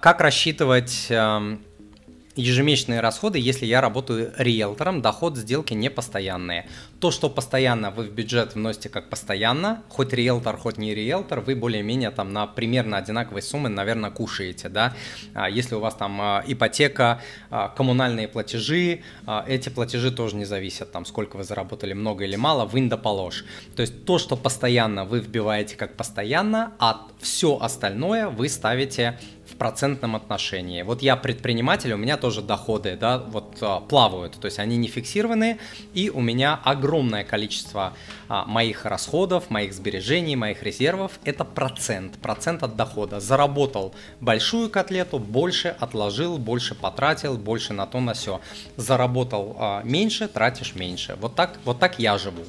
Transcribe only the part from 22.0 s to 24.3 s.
или мало, вынь да положь. То есть то,